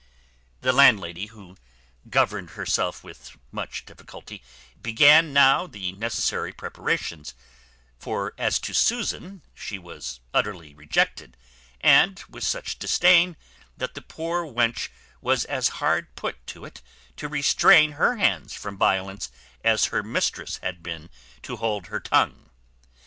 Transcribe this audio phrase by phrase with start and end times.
[0.61, 1.57] The landlady, who
[2.09, 4.41] governed herself with much difficulty,
[4.81, 7.35] began now the necessary preparations;
[7.99, 11.37] for as to Susan, she was utterly rejected,
[11.81, 13.37] and with such disdain,
[13.77, 14.89] that the poor wench
[15.21, 16.81] was as hard put to it
[17.17, 19.29] to restrain her hands from violence
[19.63, 21.11] as her mistress had been
[21.43, 22.49] to hold her tongue.